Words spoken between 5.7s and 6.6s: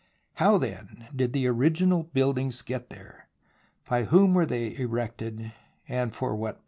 and for what purpose